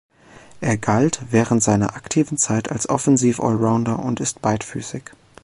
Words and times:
Er 0.61 0.77
galt 0.77 1.21
während 1.29 1.61
seiner 1.61 1.95
aktiven 1.95 2.35
Zeit 2.35 2.71
als 2.71 2.89
Offensiv-Allrounder 2.89 3.99
und 3.99 4.19
ist 4.19 4.41
beidfüßig. 4.41 5.03